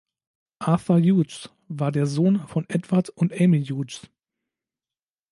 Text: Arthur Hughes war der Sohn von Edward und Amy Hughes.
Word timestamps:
Arthur 0.57 0.97
Hughes 0.99 1.51
war 1.67 1.91
der 1.91 2.07
Sohn 2.07 2.47
von 2.47 2.67
Edward 2.69 3.09
und 3.11 3.39
Amy 3.39 3.63
Hughes. 3.63 4.09